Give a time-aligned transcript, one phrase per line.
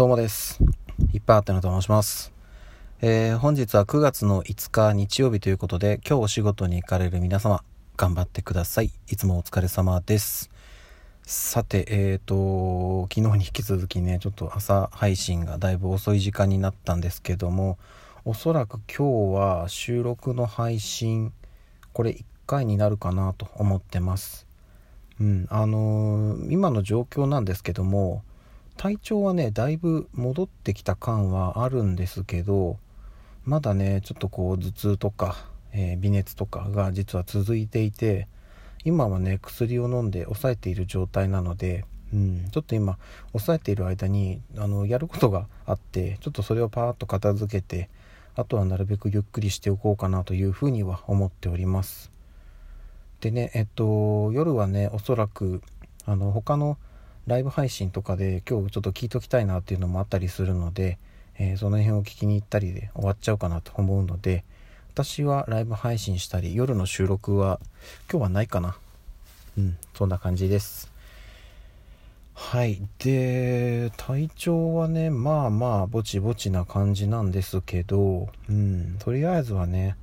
[0.00, 0.58] どうもです。
[1.12, 2.32] いっぱいあってのと申します。
[3.02, 7.62] えー、本日は9月の5日日曜日ということで、今日お仕事に行かれる皆様、
[7.98, 8.92] 頑張ってください。
[9.10, 10.48] いつもお疲れ様です。
[11.20, 17.76] さて、えーと、昨日に引き続きね、ちょっと朝配信がだいぶ遅い時間になったんですけども、
[18.24, 21.30] おそらく今日は収録の配信、
[21.92, 24.46] これ1回になるかなと思ってます。
[25.20, 28.22] うん、あのー今の状況なんですけども、
[28.80, 32.78] 体調はねだいぶ戻ってきた感はあるんですけど
[33.44, 35.36] まだねちょっとこう頭痛とか、
[35.74, 38.26] えー微熱とかが実は続いていて
[38.86, 42.96] 今はね薬を飲んで抑えている状態なので、うん、ちょっと今
[43.32, 47.90] 抑えている間にあのやることがあってちょっとそれをパーッと片付けて
[48.34, 52.10] あとはなるべくゆっくりしておこうかなというふうには思っております。
[53.20, 55.60] でねえっと夜はねおそらく
[56.06, 56.78] あの他の
[57.30, 60.98] ライブ配信とかで今日ちょっと聞いときたいなっていうのもあったりするので、
[61.38, 64.42] えーその辺を聞きに行ったりで終わっちゃうかなと思うので
[64.92, 67.60] 私はライブ配信したり夜の収録は
[68.10, 68.76] 今日はないかな。
[69.56, 70.90] うんそんな感じです。
[72.34, 72.82] はい。
[72.98, 79.96] で体調はねまあまあぼちぼちな感じなんですけどうんとりあえずはね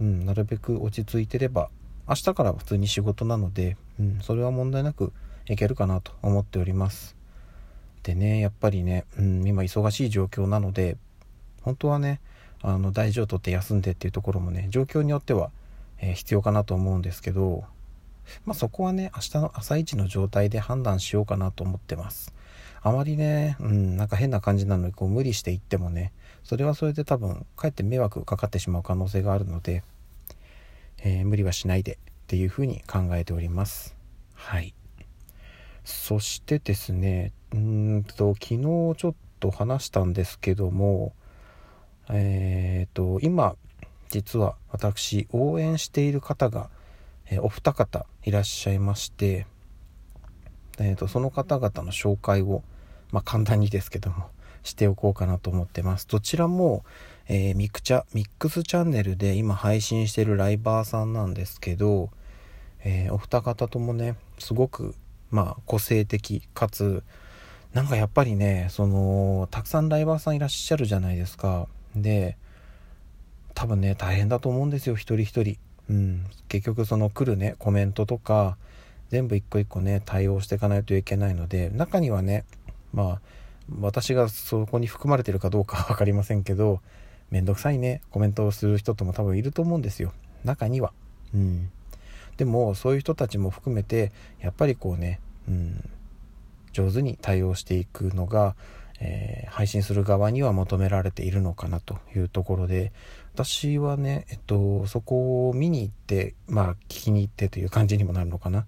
[0.00, 1.68] うんなるべく落ち着いてれば
[2.08, 5.12] 明日から普通に仕事なので、うん、それは問題なく
[5.52, 7.16] いけるかなと思っております。
[8.02, 10.96] でねやっぱりね、うん、今忙しい状況なので
[11.62, 12.20] 本当はね
[12.62, 15.50] あの大事をとって休んでっていうところもね状況によっては、
[15.98, 17.64] えー必要かなと思うんですけど
[18.44, 22.32] まあそこはね明日の朝一の状態で判断しようかなと思ってます。
[22.82, 26.12] あまりね、うん、なんか変な感じなのにこう無理していってもね
[26.44, 29.82] それはそれで多分かえって迷惑かかってしまう可能性があるので、
[30.98, 31.96] えー無理はしないでっ
[32.28, 33.96] ていうふうに考えております。
[34.34, 34.74] はい。
[35.86, 41.12] そしてですねうんと昨日ちょっと話したんですけども
[42.10, 43.54] えっ、と今
[44.08, 46.70] 実は私応援している方が、
[47.26, 49.46] えーお二方いらっしゃいまして、
[50.78, 52.62] えー、とその方々の紹介を、
[53.12, 54.30] まあ、簡単にですけども
[54.64, 56.08] しておこうかなと思ってます。
[56.08, 56.84] どちらも、
[57.28, 62.10] えーミクチャミックスチャンネルで今配信してるライバーさんなんですけど、
[62.84, 64.96] えーお二方ともねすごく
[65.36, 67.02] まあ個性的かつ
[67.74, 71.68] なんかやっぱりねそのたくさんライバーさんいらっしゃるじゃないですか。
[71.94, 72.38] で
[73.52, 75.58] 多分ね大変だと思うんですよ一人一人。
[75.90, 76.24] うん。
[76.48, 78.56] 結局その来るねコメントとか
[79.10, 82.46] 全部一個一個ね対応していかないといけないので中にはね
[82.94, 83.20] まあ
[83.78, 86.80] 私がそこに含まれてるかどうかは分かりませんけど
[87.30, 90.14] めんどくさいねコメントをする人とも多分いると思うんですよ。
[90.44, 90.94] 中には。
[91.34, 91.70] うん。
[92.36, 95.90] でもそういう人たちも含めてやっぱりこうね、うん、
[96.72, 98.56] 上手に対応していくのが、
[99.00, 102.92] えー配信する側には求められているのかなというところで
[103.32, 108.66] 私はね、えっと、そこを見に行ってまあ聞きに行ってという感じにもなるのかな。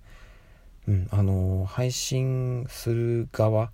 [0.87, 3.71] うん、あの配信する側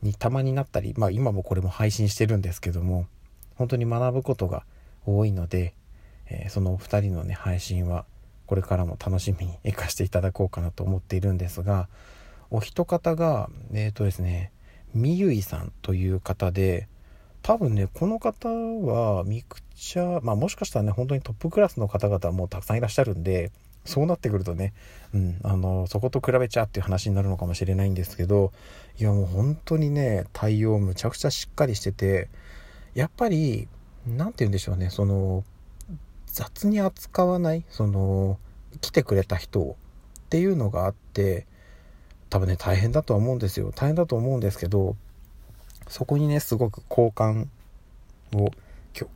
[0.00, 3.06] にたまになったり、まあ、今もこれも配信してるんですけども
[3.56, 4.64] 本当に学ぶことが
[5.04, 5.74] 多いので、
[6.30, 8.06] えーそのお二人のね配信は
[8.46, 11.88] これからも楽しみに生かしていただこうかなと思っているんですが
[12.54, 14.52] お一方がえっ、とですね
[14.94, 16.86] みゆいさんという方で
[17.42, 23.50] 多分ねこの方はミクチャまあもしかしたらね本当にトップクラスの方々もたくさんいらっしゃるんで
[23.84, 24.72] そうなってくるとね、
[25.12, 28.52] うん、あのそこと比べちゃっていう話になるのかもしれないんですけど
[28.98, 32.28] いやもう本当にね対応むちゃくちゃしっかりしてて
[32.94, 33.66] やっぱり
[34.06, 35.42] 何て言うんでしょうねその
[36.26, 38.38] 雑に扱わないその
[38.80, 39.76] 来てくれた人
[40.24, 41.46] っていうのがあって
[42.34, 43.70] 多分ね大変だとは思うんですよ。
[43.70, 44.96] 大変だと思うんですけど
[45.86, 47.48] そこにねすごく好感
[48.32, 48.50] を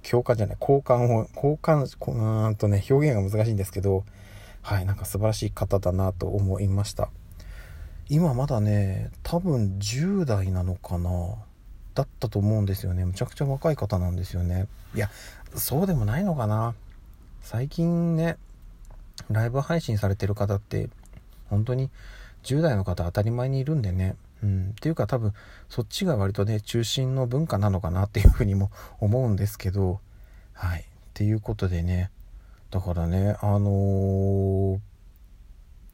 [0.09, 4.05] 共感じゃない好感を好感こうーんとね表現が難しいんですけど
[4.63, 7.11] はいなんか素晴らしい方だなと思いました。
[8.09, 11.11] 今まだね多分10代なのかな
[11.97, 13.05] だったと思うんですよね。
[13.05, 14.69] むちゃくちゃ若い方なんですよね。
[14.95, 15.11] いや
[15.57, 16.77] そうでもないのかな。
[17.43, 18.37] 最近ね
[19.29, 20.89] ライブ配信されてる方って
[21.51, 21.91] 本当に
[22.49, 24.17] 10代の方当たり前にいるんでね。
[24.43, 25.35] うん、っていうか多分
[25.69, 30.01] そっちが割とね中心の文化なのかなっていうふうにも思うんですけど。
[30.55, 30.81] はい。
[30.81, 32.11] っていうことでね。
[32.71, 34.79] だからねあのー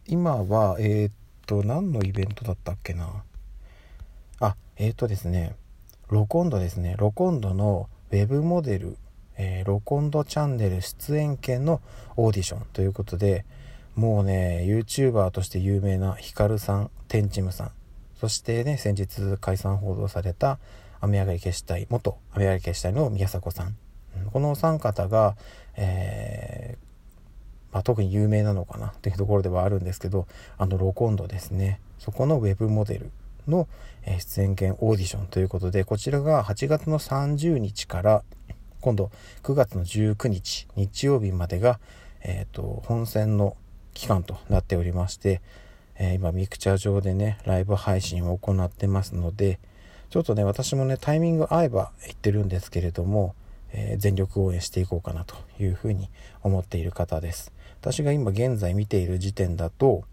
[0.07, 1.13] 今はえーっ
[1.47, 3.25] と何のイベントだったっけな。
[4.39, 5.57] あえーっとですね。
[6.09, 6.95] ロコンドですね。
[6.99, 8.97] ロコンドのウェブモデル、
[9.37, 11.81] えロコンドチャンネル出演権の
[12.17, 13.45] オーディションということで
[13.97, 17.71] もうね YouTuber として有名なヒカルさんテンチムさん。
[18.17, 20.59] そしてね先日解散報道された
[21.01, 23.77] 雨上がり決死隊元雨上がり決死隊の宮迫さん、
[24.33, 25.37] このお三方が、
[25.77, 30.27] えー、まあ、特に有名なのかなというところではあるんですけど
[30.57, 31.81] あのロコンドですね。
[31.99, 33.11] そこのウェブモデル
[33.47, 33.69] の
[34.07, 38.23] 出演権オーディションということでこちらが8月の30日から
[38.81, 39.11] 今度
[39.43, 41.81] 9月の19日日曜日までが、
[42.23, 43.57] えーと、本戦の
[43.95, 45.41] 期間となっておりまして、
[45.97, 49.59] えー、今ミクチャ上でねライブ配信を行ってますので
[50.11, 53.35] ちょっとね私もねタイミング合えば言ってるんですけれども、
[53.73, 56.11] えー、全力応援していこうかなというふうに
[56.43, 60.05] 思っている方です私が今現在見ている時点だと、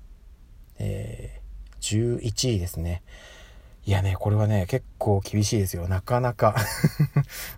[0.80, 3.04] えー、11位ですね
[3.84, 5.88] いやね、これはね、結構厳しいですよ。
[5.88, 6.56] なかなか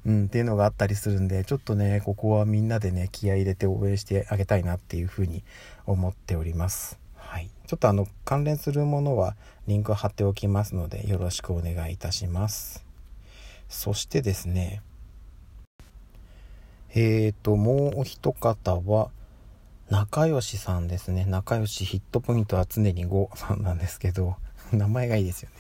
[0.06, 5.44] うん、っていうのがあったりするんで、ちょっとね、ここはみんなでね、気合入れて応援してあげたいなっていうふうに
[5.86, 7.00] 思っております。
[7.16, 7.50] はい。
[7.68, 9.36] ちょっとあの、関連するものは
[9.68, 12.86] リンク貼っておきますので、よろしくお願いいたします。
[13.70, 14.82] そしてですね、
[16.96, 19.10] えーと、もうお一方は、
[19.90, 21.26] 仲良しさんですね。
[21.26, 24.36] 仲良しヒットポイントは常に5さんなんですけど、
[24.72, 25.56] 名前がいいですよね。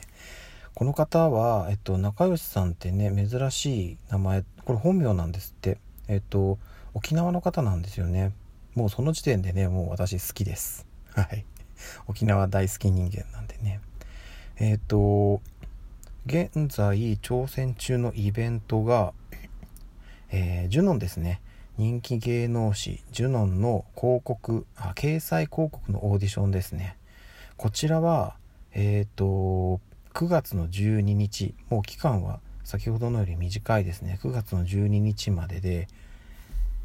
[0.75, 5.78] この方は、えっと、仲良しさんってね、珍しい名前、これ本名なんですって。
[6.08, 6.60] えっと、
[6.94, 8.34] 沖縄の方なんですよね。
[8.75, 10.88] もうその時点でね、もう私好きです。
[11.14, 11.46] はい。
[12.08, 13.81] 沖縄大好き人間なんでね。
[14.58, 15.42] えっと、
[16.25, 19.14] 現在挑戦中のイベントが、
[20.31, 21.42] えー、ジュノンですね。
[21.76, 26.98] 人気芸能誌ジュノンの広告あ掲載広告のオーディションですね
[27.58, 28.36] こちらは
[28.74, 29.81] えっ、ー、と
[30.13, 34.19] 9月の12日もう期間は先ほどのより短いですね。
[34.21, 35.88] 9月の12日までで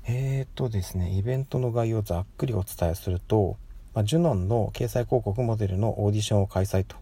[0.06, 3.58] えーとですねイベントの概要をざっくりお伝えすると、
[3.94, 6.96] まあ、ジュノンの掲載広告モデルのオーディションを開催と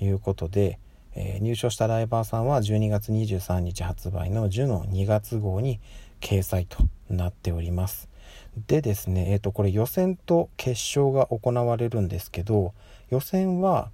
[0.00, 0.78] いうことで、
[1.16, 5.80] えー、入賞したライバーさんは12月23日発売のジュノン2月号に
[6.20, 6.78] 掲載と
[7.10, 8.08] なっております。
[8.68, 12.72] でですねえっ、とこれ予選と決勝が行われるんですけど
[13.10, 13.90] 予選は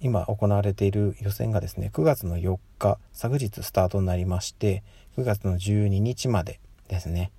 [0.00, 4.82] 今行われている予選がですね9月の4日昨日スタートになりまして
[5.16, 7.32] 9月の12日までですね。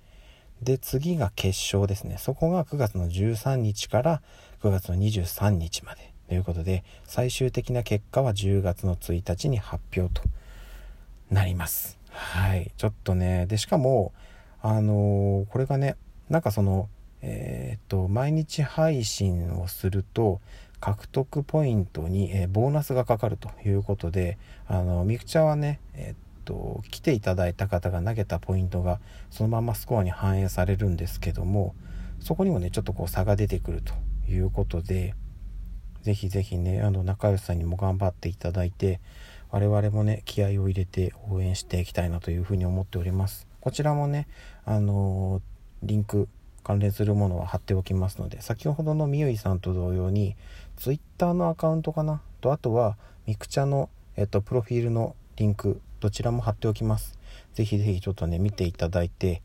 [0.62, 2.16] で次が決勝ですね。
[2.18, 4.22] そこが9月の13日から
[4.62, 10.22] 9月の23日までということで最終的な結果は10月の1日に発表と
[11.30, 11.98] なります。
[12.10, 12.72] はい。
[12.76, 14.12] ちょっとねでしかも
[14.60, 15.96] あのー、これがね
[16.28, 16.88] なんかその
[17.22, 20.40] えー、っと毎日配信をすると
[20.80, 29.00] 獲得ポイントに、えー、ボーナスがかかるということであのミクチャはね、えー、っと来ていただいた方が投げたポイントが
[29.30, 31.74] そのままスコアに反映されるんですけども
[32.20, 33.92] そこにもねちょっとこう差が出てくると
[34.30, 35.14] いうことで
[36.02, 39.00] ぜひぜひねあの仲良しさんにも頑張っていただいて
[39.50, 43.46] 我々もね気合を入れて応援していきたいなというふうに思っております。
[43.60, 44.28] こちらもね
[44.64, 45.42] あの
[45.82, 46.28] リンク
[46.68, 50.36] 関連するものは貼っておきますので先ほどのみゆいさんと同様に
[50.76, 52.20] Twitter のアカウントかな？
[52.42, 57.18] とあとはミクチャの、えっと、プロフィールのリンクどちらも貼っておきます。
[57.54, 59.40] 是非是非ちょっとね見ていただいて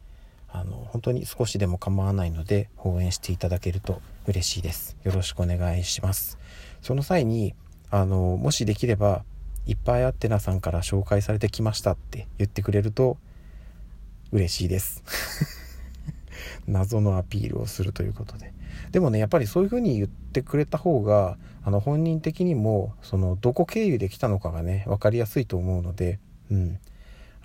[0.49, 4.97] あの本当に少しでも構わないので応援していただけると嬉しいです。
[5.05, 6.37] よろしくお願いします。
[6.81, 7.55] その際に
[7.89, 9.23] あのもしできれば
[9.65, 13.17] いっぱいあってなさんから紹介されてきましたって言ってくれると
[14.33, 15.01] 嬉しいです。
[16.67, 18.53] 謎のアピールをするということで。
[18.91, 26.19] でもねやっぱりそういうふうに言ってくれた方があの本人的にもそのどこ経由で来たのかがね分かりやすいと思うので
[26.51, 26.79] うん。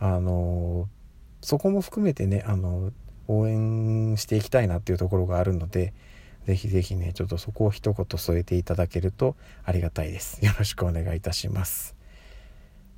[0.00, 0.88] あの
[1.40, 2.92] そこも含めてねあの
[3.26, 5.92] 応援していきたいなっていうところがあるので
[6.46, 10.44] ぜひぜひねちょっとそこを一言添えていただけるとありがたいです。
[10.44, 11.94] よろしくお願いいたします。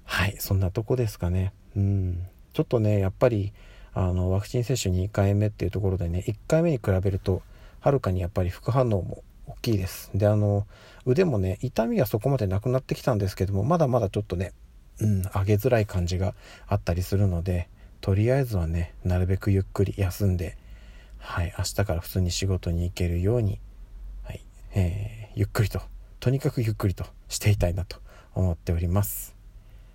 [0.04, 1.52] はいそんなとこですかね。
[1.76, 2.26] うん。
[2.52, 3.52] ちょっとねやっぱり
[3.94, 7.42] あのワクチン接種2回目っていうところでね1回目に比べると
[7.80, 10.10] はるかにやっぱり副反応も大きいです。
[10.14, 10.66] であの
[11.06, 14.52] 腕もね痛みはそこまでなくなってきたんですけどもまだまだちょっとね
[15.00, 16.34] うん上げづらい感じが
[16.68, 17.68] あったりするので
[18.00, 20.56] とりあえずはねなるべくゆっくり休んで
[21.18, 23.58] はい明日から普通に仕事に行けるように、
[24.24, 24.44] はい
[24.74, 25.80] えー、ゆっくりと
[26.20, 27.98] とにかくゆっくりとしていたいなと
[28.34, 29.34] 思っております。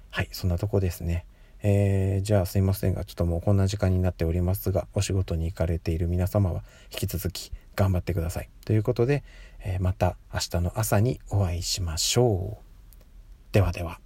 [0.09, 1.25] はいそんなとこですね。
[1.67, 8.49] えー、じゃあすいませんがちょっともうこんな時間になっておりますがお仕事に行かれている皆様は引き続き頑張ってください。
[8.65, 9.23] ということで、
[9.63, 13.03] えー、また明日の朝にお会いしましょう。
[13.51, 14.04] ではでは。